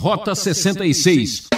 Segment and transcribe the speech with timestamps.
[0.00, 1.48] Rota 66.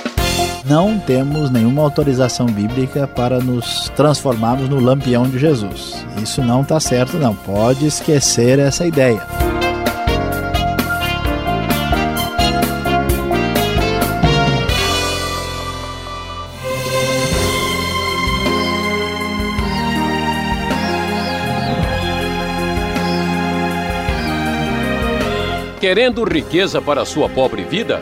[0.64, 6.06] Não temos nenhuma autorização bíblica para nos transformarmos no lampião de Jesus.
[6.22, 7.34] Isso não está certo, não.
[7.34, 9.20] Pode esquecer essa ideia.
[25.78, 28.00] Querendo riqueza para sua pobre vida?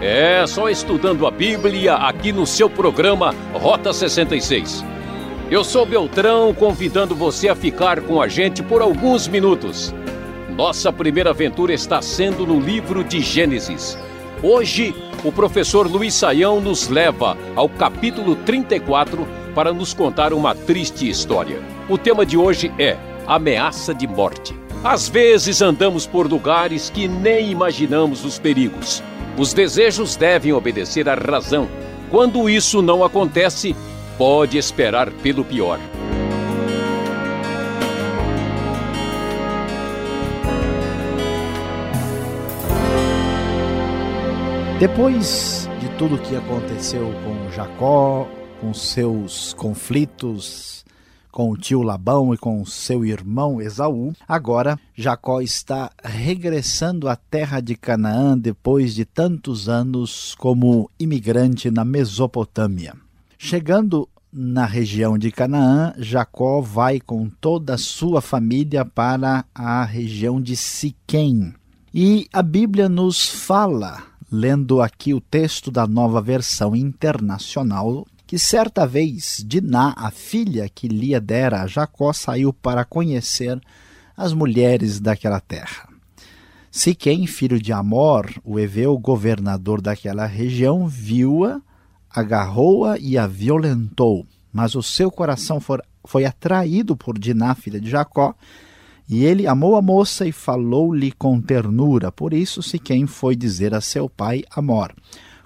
[0.00, 4.84] É só estudando a Bíblia aqui no seu programa Rota 66.
[5.50, 9.92] Eu sou Beltrão, convidando você a ficar com a gente por alguns minutos.
[10.56, 13.98] Nossa primeira aventura está sendo no livro de Gênesis.
[14.40, 14.94] Hoje,
[15.24, 21.60] o professor Luiz Saião nos leva ao capítulo 34 para nos contar uma triste história.
[21.88, 24.54] O tema de hoje é Ameaça de Morte.
[24.84, 29.02] Às vezes andamos por lugares que nem imaginamos os perigos.
[29.38, 31.68] Os desejos devem obedecer à razão.
[32.10, 33.76] Quando isso não acontece,
[34.16, 35.78] pode esperar pelo pior.
[44.80, 48.28] Depois de tudo o que aconteceu com Jacó,
[48.60, 50.84] com seus conflitos
[51.38, 57.60] com o tio Labão e com seu irmão Esaú, agora Jacó está regressando à terra
[57.60, 62.92] de Canaã depois de tantos anos como imigrante na Mesopotâmia.
[63.38, 70.40] Chegando na região de Canaã, Jacó vai com toda a sua família para a região
[70.40, 71.54] de Siquém.
[71.94, 78.86] E a Bíblia nos fala, lendo aqui o texto da nova versão internacional, que certa
[78.86, 83.58] vez Diná, a filha que Lia dera a Jacó, saiu para conhecer
[84.14, 85.88] as mulheres daquela terra.
[86.70, 91.58] Siquém, filho de Amor, o Eveu, governador daquela região, viu-a,
[92.10, 94.26] agarrou-a e a violentou.
[94.52, 98.34] Mas o seu coração for, foi atraído por Diná, filha de Jacó,
[99.08, 102.12] e ele amou a moça e falou-lhe com ternura.
[102.12, 104.94] Por isso Siquém foi dizer a seu pai Amor: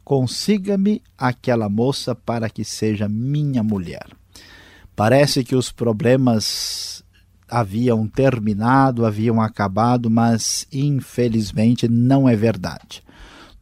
[0.04, 4.06] consiga-me aquela moça para que seja minha mulher.
[4.94, 7.04] Parece que os problemas
[7.48, 13.02] haviam terminado, haviam acabado, mas infelizmente não é verdade.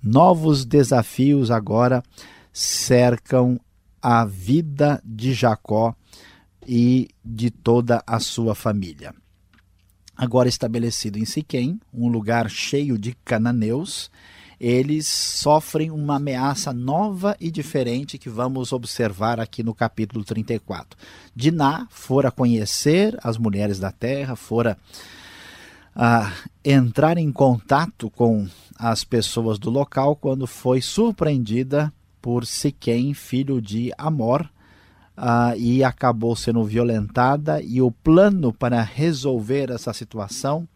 [0.02, 2.02] Novos desafios agora
[2.52, 3.60] cercam
[4.00, 5.94] a vida de Jacó
[6.66, 9.14] e de toda a sua família.
[10.16, 14.10] Agora estabelecido em Siquém, um lugar cheio de cananeus,
[14.60, 20.98] eles sofrem uma ameaça nova e diferente que vamos observar aqui no capítulo 34.
[21.34, 24.76] Diná fora conhecer as mulheres da terra, fora
[25.96, 28.46] uh, entrar em contato com
[28.78, 34.42] as pessoas do local quando foi surpreendida por Siquém, filho de Amor,
[35.16, 37.62] uh, e acabou sendo violentada.
[37.62, 40.68] E o plano para resolver essa situação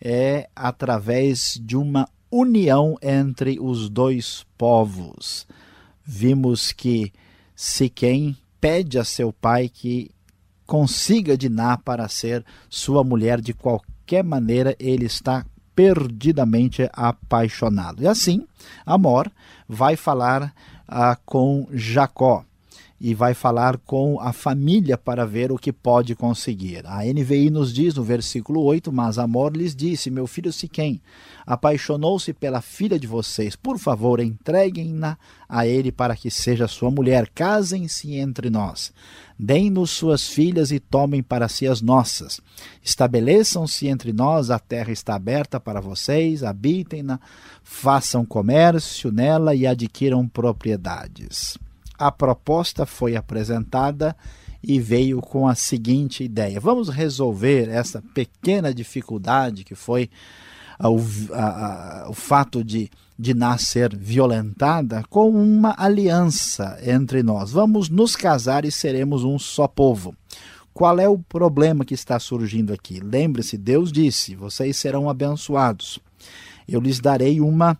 [0.00, 2.08] é através de uma
[2.38, 5.46] união entre os dois povos.
[6.04, 7.12] Vimos que
[7.54, 10.10] Siquém pede a seu pai que
[10.66, 18.02] consiga Diná para ser sua mulher de qualquer maneira, ele está perdidamente apaixonado.
[18.02, 18.46] E assim,
[18.84, 19.30] Amor
[19.68, 20.54] vai falar
[20.86, 22.44] ah, com Jacó
[23.00, 26.86] e vai falar com a família para ver o que pode conseguir.
[26.86, 31.00] A NVI nos diz no versículo 8: Mas Amor lhes disse: Meu filho Siquém
[31.46, 33.54] apaixonou-se pela filha de vocês.
[33.54, 35.16] Por favor, entreguem-na
[35.48, 37.30] a ele para que seja sua mulher.
[37.32, 38.92] Casem-se entre nós.
[39.38, 42.40] Deem-nos suas filhas e tomem para si as nossas.
[42.82, 47.20] Estabeleçam-se entre nós, a terra está aberta para vocês, habitem-na,
[47.62, 51.58] façam comércio nela e adquiram propriedades
[51.98, 54.16] a proposta foi apresentada
[54.62, 60.10] e veio com a seguinte ideia: vamos resolver essa pequena dificuldade que foi
[60.80, 61.00] o,
[61.32, 67.52] a, a, o fato de, de nascer violentada com uma aliança entre nós.
[67.52, 70.14] Vamos nos casar e seremos um só povo.
[70.74, 73.00] Qual é o problema que está surgindo aqui?
[73.00, 75.98] Lembre-se, Deus disse: vocês serão abençoados.
[76.68, 77.78] Eu lhes darei uma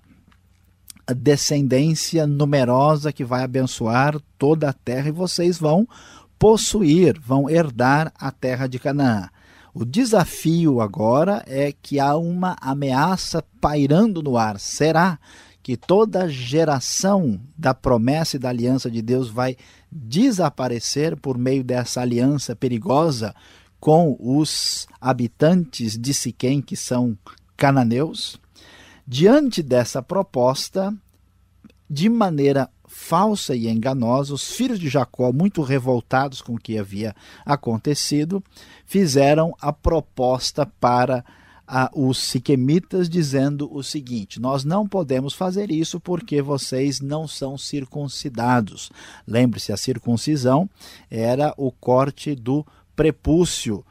[1.15, 5.87] descendência numerosa que vai abençoar toda a terra e vocês vão
[6.39, 9.29] possuir, vão herdar a terra de Canaã.
[9.73, 14.59] O desafio agora é que há uma ameaça pairando no ar.
[14.59, 15.19] Será
[15.63, 19.57] que toda geração da promessa e da aliança de Deus vai
[19.91, 23.35] desaparecer por meio dessa aliança perigosa
[23.79, 27.17] com os habitantes de Siquém, que são
[27.57, 28.41] cananeus?
[29.07, 30.93] Diante dessa proposta,
[31.89, 37.15] de maneira falsa e enganosa, os filhos de Jacó, muito revoltados com o que havia
[37.45, 38.43] acontecido,
[38.85, 41.25] fizeram a proposta para
[41.67, 47.57] a, os siquemitas, dizendo o seguinte: Nós não podemos fazer isso porque vocês não são
[47.57, 48.91] circuncidados.
[49.27, 50.69] Lembre-se, a circuncisão
[51.09, 52.67] era o corte do
[52.97, 53.85] prepúcio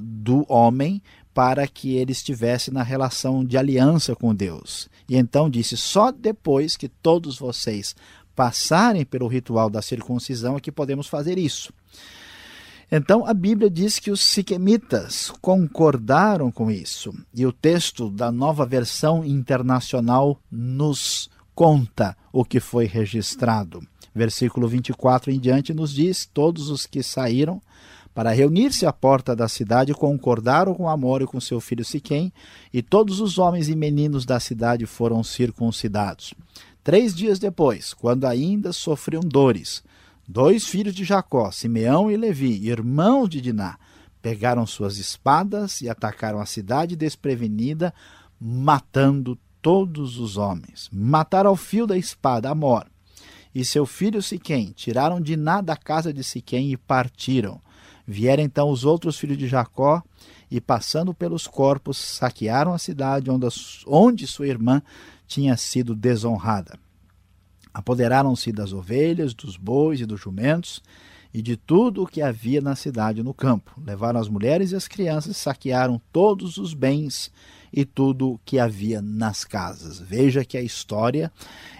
[0.00, 1.00] do homem
[1.38, 4.88] para que ele estivesse na relação de aliança com Deus.
[5.08, 7.94] E então disse: só depois que todos vocês
[8.34, 11.72] passarem pelo ritual da circuncisão é que podemos fazer isso.
[12.90, 17.14] Então a Bíblia diz que os siquemitas concordaram com isso.
[17.32, 23.86] E o texto da nova versão internacional nos conta o que foi registrado.
[24.12, 27.62] Versículo 24 em diante nos diz: Todos os que saíram
[28.18, 32.32] para reunir-se à porta da cidade, concordaram com Amor e com seu filho Siquém,
[32.74, 36.34] e todos os homens e meninos da cidade foram circuncidados.
[36.82, 39.84] Três dias depois, quando ainda sofriam dores,
[40.26, 43.78] dois filhos de Jacó, Simeão e Levi, irmãos de Diná,
[44.20, 47.94] pegaram suas espadas e atacaram a cidade desprevenida,
[48.40, 50.90] matando todos os homens.
[50.92, 52.84] Mataram ao fio da espada Amor
[53.54, 57.60] e seu filho Siquém, tiraram Diná da casa de Siquém e partiram.
[58.10, 60.02] Vieram então os outros filhos de Jacó
[60.50, 63.46] e, passando pelos corpos, saquearam a cidade onde,
[63.86, 64.80] onde sua irmã
[65.26, 66.78] tinha sido desonrada.
[67.74, 70.82] Apoderaram-se das ovelhas, dos bois e dos jumentos
[71.34, 73.78] e de tudo o que havia na cidade no campo.
[73.78, 77.30] Levaram as mulheres e as crianças, saquearam todos os bens
[77.70, 80.00] e tudo o que havia nas casas.
[80.00, 81.30] Veja que a história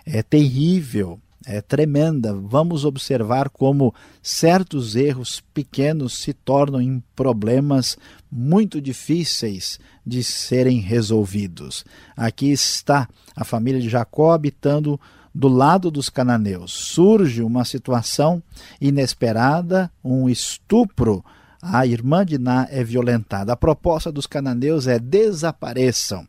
[0.05, 1.19] é terrível
[1.49, 2.35] é tremenda.
[2.35, 7.97] Vamos observar como certos erros pequenos se tornam em problemas
[8.31, 11.87] muito difíceis de serem resolvidos.
[12.15, 15.01] Aqui está a família de Jacó habitando
[15.35, 16.71] do lado dos cananeus.
[16.71, 18.43] Surge uma situação
[18.79, 21.25] inesperada, um estupro.
[21.63, 23.55] A irmã de Ná é violentada.
[23.55, 26.27] A proposta dos cananeus é desapareçam.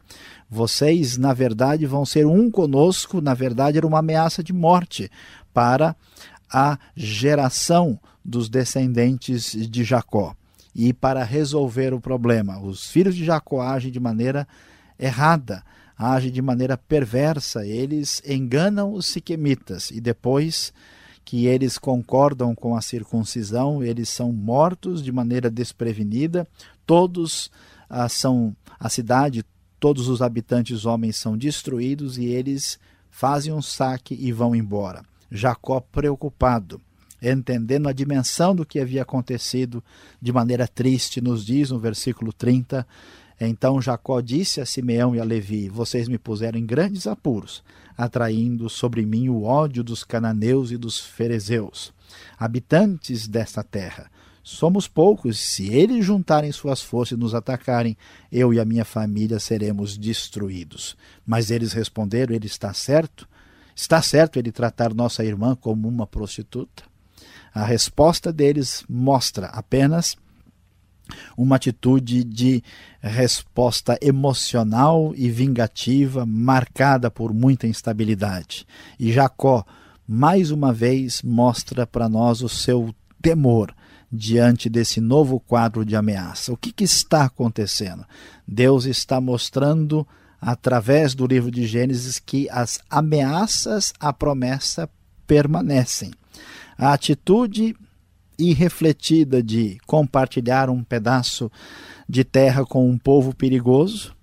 [0.50, 3.22] Vocês, na verdade, vão ser um conosco.
[3.22, 5.12] Na verdade, era uma ameaça de morte
[5.54, 5.96] para
[6.52, 10.36] a geração dos descendentes de Jacó.
[10.74, 14.48] E para resolver o problema, os filhos de Jacó agem de maneira
[14.98, 15.64] errada,
[15.98, 17.66] agem de maneira perversa.
[17.66, 20.74] Eles enganam os siquemitas e depois
[21.24, 26.48] que eles concordam com a circuncisão, eles são mortos de maneira desprevenida.
[26.88, 27.52] Todos
[27.88, 29.46] ah, são a cidade
[29.80, 32.80] todos os habitantes homens são destruídos e eles
[33.10, 35.04] fazem um saque e vão embora.
[35.32, 36.82] Jacó preocupado,
[37.22, 39.84] entendendo a dimensão do que havia acontecido
[40.22, 42.86] de maneira triste, nos diz no versículo 30,
[43.40, 47.64] então Jacó disse a Simeão e a Levi: Vocês me puseram em grandes apuros,
[47.98, 51.94] atraindo sobre mim o ódio dos cananeus e dos ferezeus,
[52.38, 54.12] habitantes desta terra.
[54.52, 57.96] Somos poucos, se eles juntarem suas forças e nos atacarem,
[58.32, 60.98] eu e a minha família seremos destruídos.
[61.24, 63.30] Mas eles responderam: Ele está certo?
[63.76, 66.82] Está certo ele tratar nossa irmã como uma prostituta?
[67.54, 70.18] A resposta deles mostra apenas
[71.38, 72.64] uma atitude de
[73.00, 78.66] resposta emocional e vingativa marcada por muita instabilidade.
[79.00, 79.64] E Jacó,
[80.08, 83.76] mais uma vez, mostra para nós o seu temor
[84.12, 86.52] diante desse novo quadro de ameaça.
[86.52, 88.06] O que, que está acontecendo?
[88.48, 90.08] Deus está mostrando,
[90.42, 94.90] através do livro de Gênesis, que as ameaças à promessa
[95.28, 96.12] permanecem.
[96.78, 97.76] A atitude
[98.38, 101.52] irrefletida de compartilhar um pedaço
[102.08, 104.16] de terra com um povo perigoso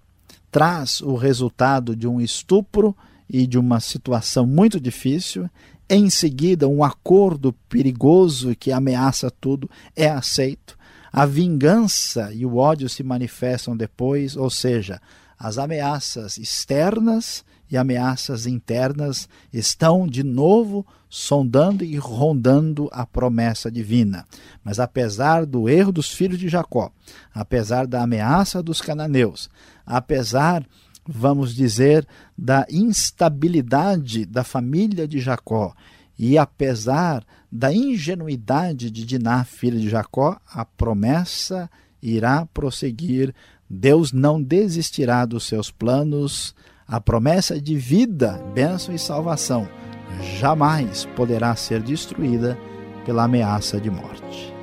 [0.50, 2.96] traz o resultado de um estupro
[3.28, 5.50] e de uma situação muito difícil
[5.88, 10.76] em seguida, um acordo perigoso que ameaça tudo é aceito.
[11.12, 15.00] A vingança e o ódio se manifestam depois, ou seja,
[15.38, 24.26] as ameaças externas e ameaças internas estão de novo sondando e rondando a promessa divina.
[24.64, 26.90] Mas apesar do erro dos filhos de Jacó,
[27.32, 29.48] apesar da ameaça dos cananeus,
[29.84, 30.66] apesar
[31.06, 35.74] vamos dizer, da instabilidade da família de Jacó.
[36.18, 41.70] E apesar da ingenuidade de Diná, filha de Jacó, a promessa
[42.02, 43.34] irá prosseguir.
[43.68, 46.54] Deus não desistirá dos seus planos.
[46.86, 49.68] A promessa de vida, bênção e salvação
[50.38, 52.58] jamais poderá ser destruída
[53.04, 54.55] pela ameaça de morte.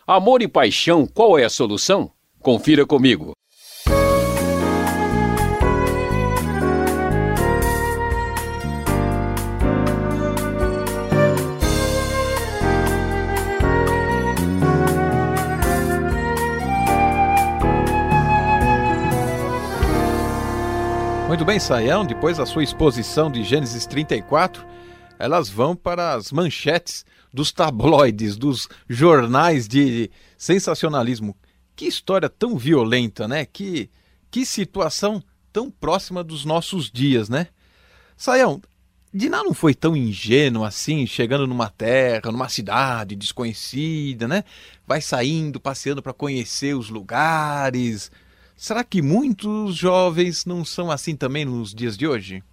[0.06, 2.10] Amor e paixão, qual é a solução?
[2.40, 3.32] Confira comigo.
[21.30, 24.66] Muito bem, Saião, depois da sua exposição de Gênesis 34,
[25.16, 31.36] elas vão para as manchetes dos tabloides, dos jornais de sensacionalismo.
[31.76, 33.44] Que história tão violenta, né?
[33.46, 33.88] Que,
[34.28, 35.22] que situação
[35.52, 37.46] tão próxima dos nossos dias, né?
[38.16, 38.60] Saião,
[39.14, 44.42] Diná não foi tão ingênuo assim, chegando numa terra, numa cidade desconhecida, né?
[44.84, 48.10] Vai saindo, passeando para conhecer os lugares,
[48.60, 52.44] Será que muitos jovens não são assim também nos dias de hoje?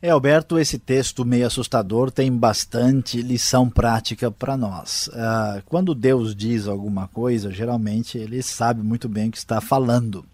[0.00, 5.08] É, Alberto, esse texto meio assustador tem bastante lição prática para nós.
[5.08, 10.24] Uh, quando Deus diz alguma coisa, geralmente ele sabe muito bem o que está falando.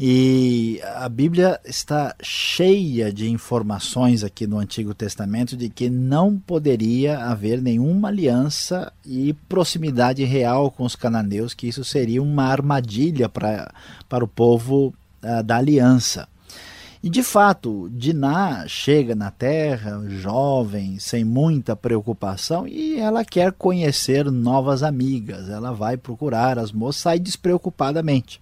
[0.00, 7.18] E a Bíblia está cheia de informações aqui no Antigo Testamento de que não poderia
[7.18, 13.74] haver nenhuma aliança e proximidade real com os cananeus, que isso seria uma armadilha para,
[14.08, 16.28] para o povo uh, da aliança.
[17.02, 24.30] E de fato, Diná chega na terra, jovem, sem muita preocupação, e ela quer conhecer
[24.30, 25.48] novas amigas.
[25.48, 28.38] Ela vai procurar as moças, sai despreocupadamente.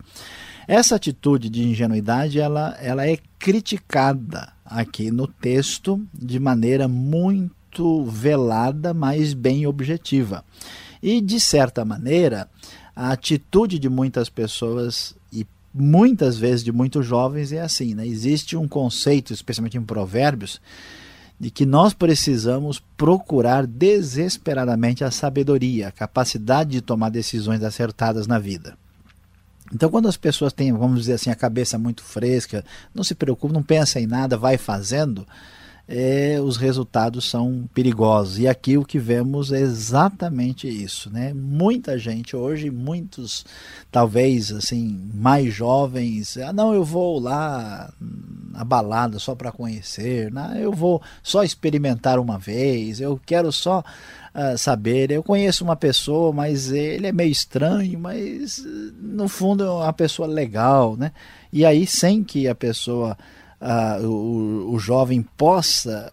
[0.68, 8.92] Essa atitude de ingenuidade ela, ela é criticada aqui no texto de maneira muito velada,
[8.92, 10.44] mas bem objetiva.
[11.00, 12.48] E, de certa maneira,
[12.96, 18.04] a atitude de muitas pessoas e muitas vezes de muitos jovens é assim: né?
[18.04, 20.60] existe um conceito, especialmente em Provérbios,
[21.38, 28.40] de que nós precisamos procurar desesperadamente a sabedoria, a capacidade de tomar decisões acertadas na
[28.40, 28.76] vida.
[29.74, 33.52] Então, quando as pessoas têm, vamos dizer assim, a cabeça muito fresca, não se preocupe,
[33.52, 35.26] não pensa em nada, vai fazendo,
[35.88, 38.38] é, os resultados são perigosos.
[38.38, 41.32] E aqui o que vemos é exatamente isso, né?
[41.32, 43.44] Muita gente hoje, muitos
[43.90, 47.92] talvez assim mais jovens, ah, não, eu vou lá
[48.50, 50.64] na balada só para conhecer, não, né?
[50.64, 53.84] eu vou só experimentar uma vez, eu quero só
[54.36, 55.10] uh, saber.
[55.10, 58.62] Eu conheço uma pessoa, mas ele é meio estranho, mas
[59.00, 61.12] no fundo é uma pessoa legal, né?
[61.52, 63.16] E aí, sem que a pessoa,
[63.60, 66.12] uh, o, o jovem possa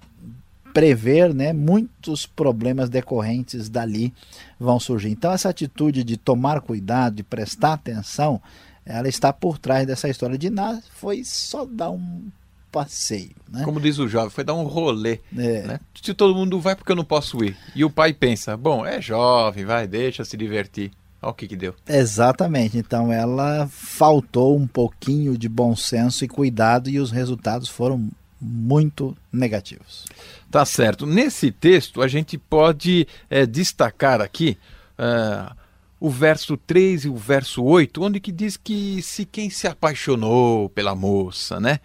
[0.74, 4.12] prever, né, muitos problemas decorrentes dali
[4.60, 5.10] vão surgir.
[5.10, 8.42] Então essa atitude de tomar cuidado, de prestar atenção,
[8.86, 12.24] ela está por trás dessa história de nada, foi só dar um
[12.72, 13.36] passeio.
[13.50, 13.64] Né?
[13.64, 15.20] Como diz o jovem, foi dar um rolê.
[15.38, 15.62] É.
[15.62, 15.80] Né?
[16.02, 17.56] Se todo mundo vai, porque eu não posso ir?
[17.76, 20.92] E o pai pensa, bom, é jovem, vai, deixa se divertir.
[21.24, 21.74] Olha o que, que deu.
[21.88, 22.78] Exatamente.
[22.78, 29.16] Então ela faltou um pouquinho de bom senso e cuidado e os resultados foram muito
[29.32, 30.06] negativos.
[30.52, 31.06] Tá certo.
[31.06, 34.58] Nesse texto a gente pode é, destacar aqui
[35.00, 35.56] uh,
[36.00, 40.68] o verso 3 e o verso 8, onde que diz que se quem se apaixonou
[40.68, 41.80] pela moça, né?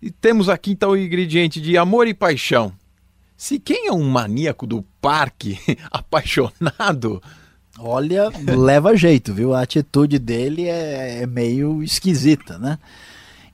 [0.00, 2.72] E temos aqui então o ingrediente de amor e paixão.
[3.36, 5.58] Se quem é um maníaco do parque,
[5.90, 7.20] apaixonado.
[7.80, 9.54] Olha, leva jeito, viu?
[9.54, 12.78] A atitude dele é, é meio esquisita, né?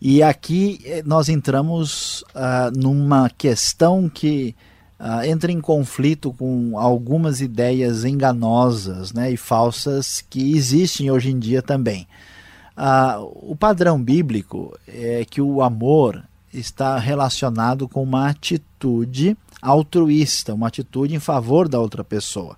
[0.00, 4.54] E aqui eh, nós entramos uh, numa questão que
[5.00, 11.38] uh, entra em conflito com algumas ideias enganosas né, e falsas que existem hoje em
[11.38, 12.06] dia também.
[12.76, 20.68] Uh, o padrão bíblico é que o amor está relacionado com uma atitude altruísta, uma
[20.68, 22.56] atitude em favor da outra pessoa.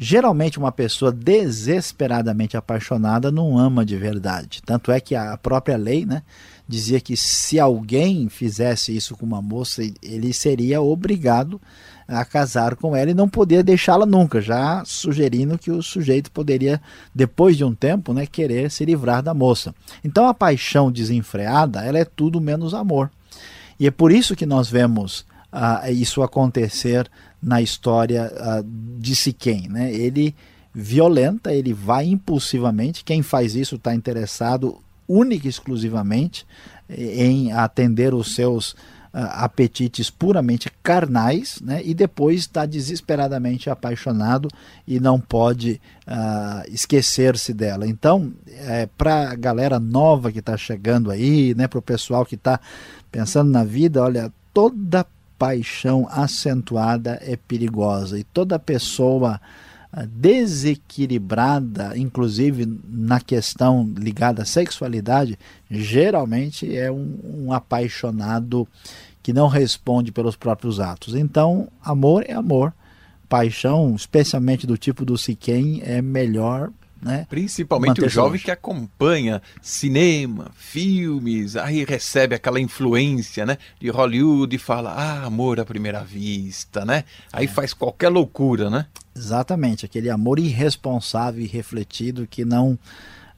[0.00, 4.62] Geralmente, uma pessoa desesperadamente apaixonada não ama de verdade.
[4.64, 6.22] Tanto é que a própria lei né,
[6.68, 11.60] dizia que se alguém fizesse isso com uma moça, ele seria obrigado
[12.06, 16.80] a casar com ela e não poderia deixá-la nunca, já sugerindo que o sujeito poderia,
[17.12, 19.74] depois de um tempo, né, querer se livrar da moça.
[20.04, 23.10] Então a paixão desenfreada, ela é tudo menos amor.
[23.80, 27.10] E é por isso que nós vemos uh, isso acontecer
[27.42, 28.64] na história uh,
[28.98, 29.68] de Siquém.
[29.68, 29.92] Né?
[29.92, 30.34] Ele
[30.74, 33.04] violenta, ele vai impulsivamente.
[33.04, 36.46] Quem faz isso está interessado única e exclusivamente
[36.88, 38.76] em atender os seus uh,
[39.12, 41.82] apetites puramente carnais, né?
[41.84, 44.48] e depois está desesperadamente apaixonado
[44.86, 47.86] e não pode uh, esquecer-se dela.
[47.86, 51.66] Então, é, para a galera nova que está chegando aí, né?
[51.66, 52.60] para o pessoal que está
[53.10, 55.06] pensando na vida, olha, toda
[55.38, 59.40] paixão acentuada é perigosa e toda pessoa
[59.92, 65.38] ah, desequilibrada, inclusive na questão ligada à sexualidade,
[65.70, 68.66] geralmente é um, um, apaixonado
[69.22, 71.14] que não responde pelos próprios atos.
[71.14, 72.74] Então, amor é amor.
[73.28, 77.26] Paixão, especialmente do tipo do Siquem, é melhor né?
[77.28, 84.58] Principalmente o jovem que acompanha cinema, filmes, aí recebe aquela influência né, de Hollywood e
[84.58, 87.04] fala, ah, amor à primeira vista, né?
[87.32, 87.48] Aí é.
[87.48, 88.86] faz qualquer loucura, né?
[89.14, 92.78] Exatamente, aquele amor irresponsável e refletido que não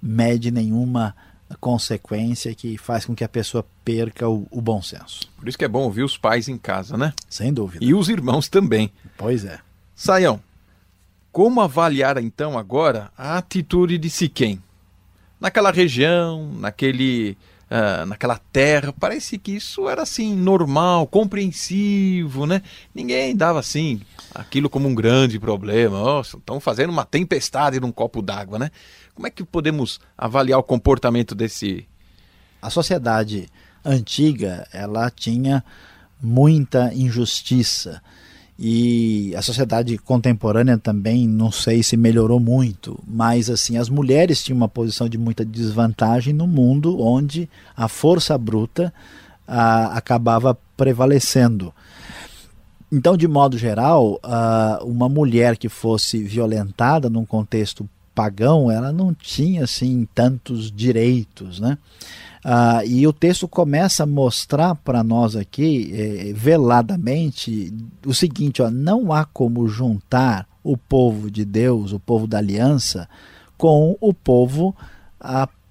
[0.00, 1.14] mede nenhuma
[1.59, 5.21] consequência que faz com que a pessoa perca o, o, bom senso.
[5.37, 7.12] Por isso que é bom ouvir os pais em casa, né?
[7.29, 7.85] Sem dúvida.
[7.85, 8.93] E os irmãos também.
[9.17, 9.59] Pois é.
[9.95, 10.40] Saião,
[11.32, 14.62] como avaliar então agora a atitude de Siquém?
[15.40, 17.37] Naquela região, naquele,
[17.70, 22.62] uh, naquela terra, parece que isso era assim normal, compreensivo, né?
[22.94, 24.00] Ninguém dava assim
[24.34, 25.99] aquilo como um grande problema.
[25.99, 28.70] Nossa, estão fazendo uma tempestade num copo d'água, né?
[29.14, 31.87] Como é que podemos avaliar o comportamento desse?
[32.61, 33.48] A sociedade
[33.85, 35.64] antiga, ela tinha
[36.20, 38.02] muita injustiça
[38.62, 44.59] e a sociedade contemporânea também não sei se melhorou muito, mas assim as mulheres tinham
[44.59, 48.92] uma posição de muita desvantagem no mundo onde a força bruta
[49.49, 51.73] acabava prevalecendo.
[52.92, 54.20] Então, de modo geral,
[54.85, 61.79] uma mulher que fosse violentada num contexto pagão, ela não tinha assim tantos direitos, né?
[62.44, 67.72] Ah, e o texto começa a mostrar para nós aqui, eh, veladamente,
[68.07, 73.09] o seguinte: ó, não há como juntar o povo de Deus, o povo da aliança,
[73.57, 74.74] com o povo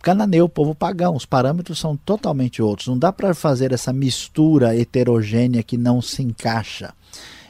[0.01, 1.15] cananeu, o povo pagão.
[1.15, 2.87] Os parâmetros são totalmente outros.
[2.87, 6.93] Não dá para fazer essa mistura heterogênea que não se encaixa.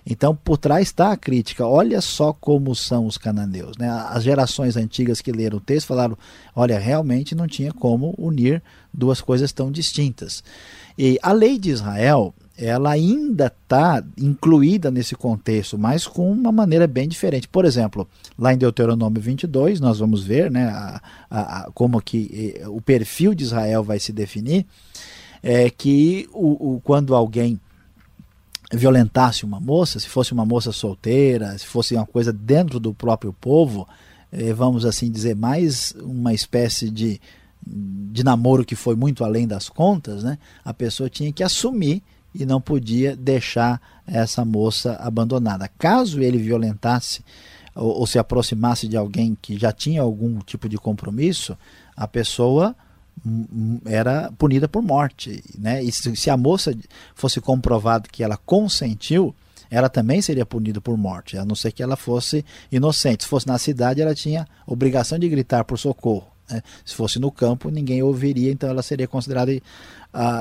[0.05, 1.65] Então, por trás está a crítica.
[1.65, 3.77] Olha só como são os cananeus.
[3.77, 3.89] Né?
[3.89, 6.17] As gerações antigas que leram o texto falaram:
[6.55, 8.61] olha, realmente não tinha como unir
[8.93, 10.43] duas coisas tão distintas.
[10.97, 16.87] E a lei de Israel, ela ainda está incluída nesse contexto, mas com uma maneira
[16.87, 17.47] bem diferente.
[17.47, 18.07] Por exemplo,
[18.37, 23.33] lá em Deuteronômio 22, nós vamos ver né, a, a, a, como que o perfil
[23.33, 24.65] de Israel vai se definir,
[25.41, 27.57] é que o, o, quando alguém
[28.71, 33.33] violentasse uma moça, se fosse uma moça solteira, se fosse uma coisa dentro do próprio
[33.33, 33.87] povo,
[34.31, 37.19] eh, vamos assim dizer, mais uma espécie de,
[37.65, 40.37] de namoro que foi muito além das contas, né?
[40.63, 42.03] a pessoa tinha que assumir
[42.33, 45.69] e não podia deixar essa moça abandonada.
[45.79, 47.23] Caso ele violentasse
[47.75, 51.57] ou, ou se aproximasse de alguém que já tinha algum tipo de compromisso,
[51.95, 52.75] a pessoa
[53.85, 55.83] era punida por morte, né?
[55.83, 56.75] E se, se a moça
[57.15, 59.35] fosse comprovado que ela consentiu,
[59.69, 63.23] ela também seria punida por morte, a não ser que ela fosse inocente.
[63.23, 66.27] Se fosse na cidade, ela tinha obrigação de gritar por socorro.
[66.49, 66.61] Né?
[66.83, 69.61] Se fosse no campo, ninguém ouviria, então ela seria considerada uh,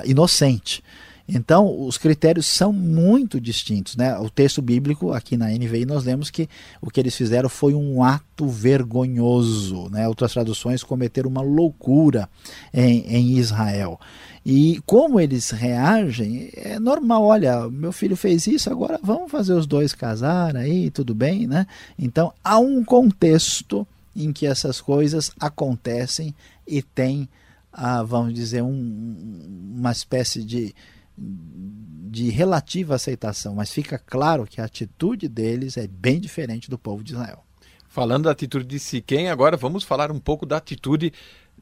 [0.04, 0.82] inocente.
[1.28, 3.96] Então, os critérios são muito distintos.
[3.96, 4.16] Né?
[4.18, 6.48] O texto bíblico, aqui na NVI, nós lemos que
[6.80, 9.90] o que eles fizeram foi um ato vergonhoso.
[9.90, 10.08] Né?
[10.08, 12.28] Outras traduções cometeram uma loucura
[12.72, 14.00] em, em Israel.
[14.44, 17.24] E como eles reagem, é normal.
[17.24, 21.66] Olha, meu filho fez isso, agora vamos fazer os dois casar aí, tudo bem, né?
[21.98, 23.86] Então, há um contexto
[24.16, 26.34] em que essas coisas acontecem
[26.66, 27.28] e tem,
[27.70, 30.74] ah, vamos dizer, um, uma espécie de
[31.18, 37.04] de relativa aceitação, mas fica claro que a atitude deles é bem diferente do povo
[37.04, 37.44] de Israel.
[37.86, 41.12] Falando da atitude de Siquém, agora vamos falar um pouco da atitude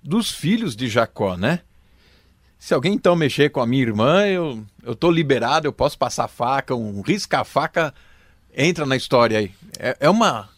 [0.03, 1.61] dos filhos de Jacó, né?
[2.59, 6.75] Se alguém então mexer com a minha irmã, eu eu liberado, eu posso passar faca,
[6.75, 7.93] um risca-faca
[8.55, 9.53] entra na história aí.
[9.79, 10.49] É, é uma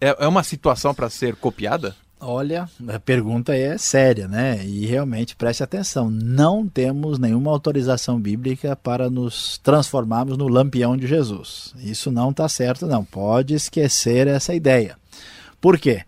[0.00, 1.96] é, é uma situação para ser copiada?
[2.20, 4.64] Olha, a pergunta é séria, né?
[4.64, 11.06] E realmente preste atenção: não temos nenhuma autorização bíblica para nos transformarmos no lampião de
[11.06, 11.72] Jesus.
[11.78, 13.04] Isso não está certo, não.
[13.04, 14.96] Pode esquecer essa ideia.
[15.60, 16.02] Por quê?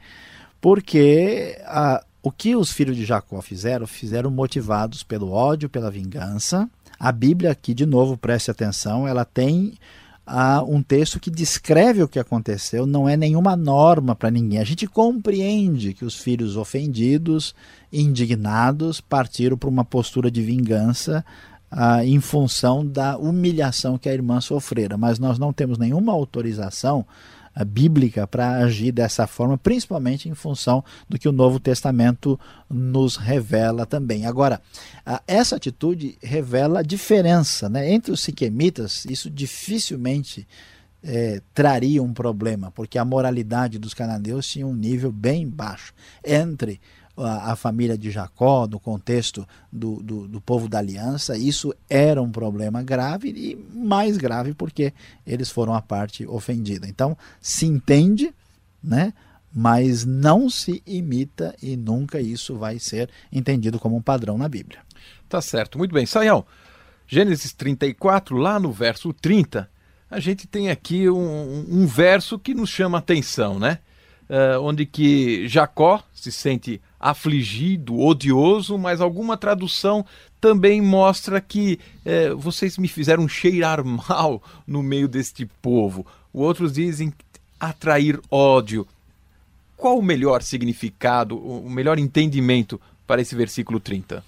[0.61, 6.69] Porque a, o que os filhos de Jacó fizeram, fizeram motivados pelo ódio, pela vingança.
[6.99, 9.75] A Bíblia, aqui de novo, preste atenção, ela tem
[10.33, 14.61] a um texto que descreve o que aconteceu, não é nenhuma norma para ninguém.
[14.61, 17.53] A gente compreende que os filhos ofendidos,
[17.93, 21.25] indignados, partiram para uma postura de vingança
[21.69, 27.05] ah, em função da humilhação que a irmã sofrera, mas nós não temos nenhuma autorização
[27.65, 33.85] bíblica para agir dessa forma, principalmente em função do que o Novo Testamento nos revela
[33.85, 34.27] também.
[34.27, 34.61] Agora,
[35.27, 37.93] essa atitude revela a diferença né?
[37.93, 40.47] entre os siquemitas, isso dificilmente
[41.03, 45.93] é, traria um problema, porque a moralidade dos cananeus tinha um nível bem baixo.
[46.25, 46.81] Entre
[47.17, 52.31] a, família de Jacó, no contexto do, do, do, povo da aliança, isso era um
[52.31, 54.93] problema grave e mais grave porque
[55.27, 56.87] eles foram a parte ofendida.
[56.89, 58.33] Então, se entende,
[58.83, 59.13] né?
[59.53, 64.81] mas não se imita e nunca isso vai ser entendido como um padrão na Bíblia.
[65.29, 66.07] Tá certo, muito bem.
[66.07, 66.45] Saião,
[67.07, 69.69] Gênesis 34, lá no verso 30,
[70.09, 73.79] a gente tem aqui um, um verso que nos chama atenção, né?
[74.29, 80.05] Uh, onde que Jacó se sente afligido, odioso, mas alguma tradução
[80.39, 86.07] também mostra que é, vocês me fizeram cheirar mal no meio deste povo.
[86.33, 87.13] Outros dizem
[87.59, 88.87] atrair ódio.
[89.77, 94.23] Qual o melhor significado, o melhor entendimento para esse versículo 30?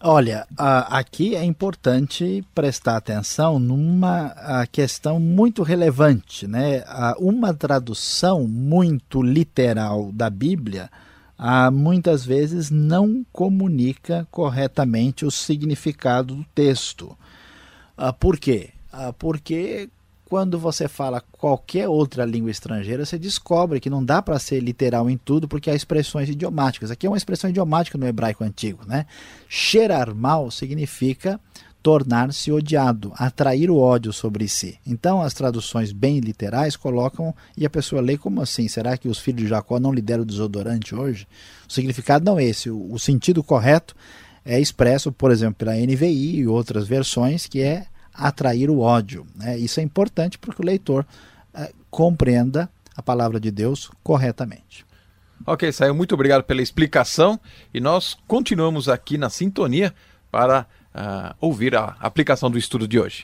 [0.00, 6.84] Olha, aqui é importante prestar atenção numa questão muito relevante, né?
[7.18, 10.88] Uma tradução muito literal da Bíblia
[11.38, 17.16] ah, muitas vezes não comunica corretamente o significado do texto.
[17.96, 18.70] Ah, por quê?
[18.92, 19.88] Ah, porque
[20.28, 25.08] quando você fala qualquer outra língua estrangeira, você descobre que não dá para ser literal
[25.08, 26.90] em tudo, porque há expressões idiomáticas.
[26.90, 28.84] Aqui é uma expressão idiomática no hebraico antigo.
[28.86, 29.06] Né?
[29.48, 31.40] Cheirar mal significa
[31.86, 34.76] tornar-se odiado, atrair o ódio sobre si.
[34.84, 38.66] Então, as traduções bem literais colocam e a pessoa lê como assim?
[38.66, 41.28] Será que os filhos de Jacó não lhe deram desodorante hoje?
[41.68, 42.68] O significado não é esse.
[42.68, 43.94] O, sentido correto
[44.44, 49.24] é expresso, por exemplo, pela NVI e outras versões, que é atrair o ódio.
[49.36, 49.56] Né?
[49.56, 51.06] Isso é importante porque o leitor
[51.54, 54.84] é, compreenda a palavra de Deus corretamente.
[55.46, 57.38] Ok, Saio, muito obrigado pela explicação
[57.72, 59.94] e nós continuamos aqui na sintonia
[60.32, 63.22] para uh, ouvir a aplicação do estudo de hoje.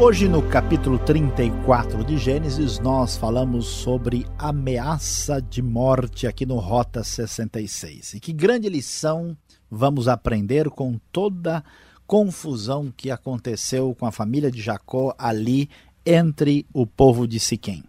[0.00, 7.04] Hoje, no capítulo 34 de Gênesis, nós falamos sobre ameaça de morte aqui no Rota
[7.04, 8.14] 66.
[8.14, 9.36] E que grande lição
[9.70, 11.64] vamos aprender com toda
[12.06, 15.68] confusão que aconteceu com a família de Jacó ali
[16.06, 17.84] entre o povo de Siquém.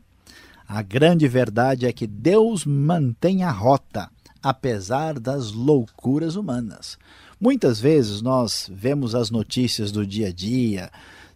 [0.71, 4.07] A grande verdade é que Deus mantém a rota,
[4.39, 6.95] apesar das loucuras humanas.
[7.41, 10.91] Muitas vezes nós vemos as notícias do dia a dia,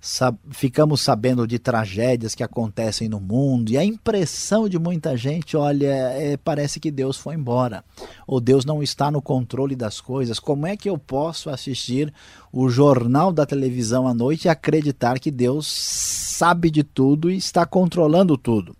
[0.06, 5.56] sab ficamos sabendo de tragédias que acontecem no mundo e a impressão de muita gente,
[5.56, 7.86] olha, é, parece que Deus foi embora,
[8.28, 10.39] ou Deus não está no controle das coisas.
[10.39, 12.13] Como é que eu posso assistir
[12.52, 17.66] o jornal da televisão à noite e acreditar que Deus sabe de tudo e está
[17.66, 18.76] controlando tudo?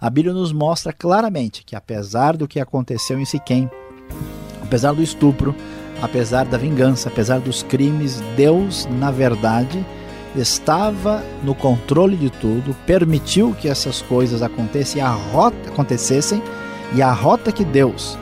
[0.00, 3.68] A Bíblia nos mostra claramente que apesar do que aconteceu em Siquém,
[4.62, 5.56] apesar do estupro,
[6.00, 9.84] apesar da vingança, apesar dos crimes, Deus, na verdade,
[10.38, 16.42] estava no controle de tudo, permitiu que essas coisas acontecessem, a rota, acontecessem
[16.94, 18.18] e a rota que Deus